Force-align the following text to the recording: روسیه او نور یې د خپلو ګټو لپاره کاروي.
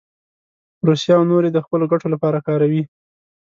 روسیه 0.87 1.13
او 1.17 1.23
نور 1.31 1.43
یې 1.45 1.51
د 1.53 1.59
خپلو 1.65 1.85
ګټو 1.91 2.07
لپاره 2.13 2.43
کاروي. 2.47 2.83